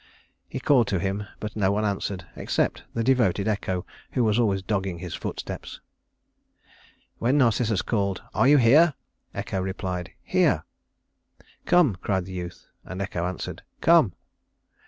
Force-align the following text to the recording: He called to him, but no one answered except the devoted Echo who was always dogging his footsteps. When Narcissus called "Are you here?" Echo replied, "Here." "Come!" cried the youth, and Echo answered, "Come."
He 0.49 0.59
called 0.59 0.87
to 0.87 0.97
him, 0.97 1.27
but 1.39 1.55
no 1.55 1.71
one 1.71 1.85
answered 1.85 2.25
except 2.35 2.85
the 2.95 3.03
devoted 3.03 3.47
Echo 3.47 3.85
who 4.13 4.23
was 4.23 4.39
always 4.39 4.63
dogging 4.63 4.97
his 4.97 5.13
footsteps. 5.13 5.79
When 7.19 7.37
Narcissus 7.37 7.83
called 7.83 8.23
"Are 8.33 8.47
you 8.47 8.57
here?" 8.57 8.95
Echo 9.35 9.61
replied, 9.61 10.09
"Here." 10.23 10.63
"Come!" 11.67 11.97
cried 12.01 12.25
the 12.25 12.33
youth, 12.33 12.65
and 12.83 12.99
Echo 12.99 13.27
answered, 13.27 13.61
"Come." 13.79 14.13